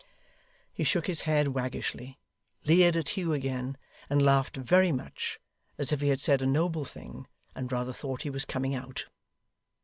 He 0.73 0.83
shook 0.83 1.05
his 1.05 1.21
head 1.29 1.49
waggishly, 1.49 2.17
leered 2.65 2.95
at 2.97 3.09
Hugh 3.09 3.33
again, 3.33 3.77
and 4.09 4.19
laughed 4.19 4.57
very 4.57 4.91
much, 4.91 5.39
as 5.77 5.91
if 5.91 6.01
he 6.01 6.07
had 6.07 6.19
said 6.19 6.41
a 6.41 6.47
noble 6.47 6.85
thing, 6.85 7.27
and 7.53 7.71
rather 7.71 7.93
thought 7.93 8.23
he 8.23 8.31
was 8.31 8.43
coming 8.43 8.73
out. 8.73 9.05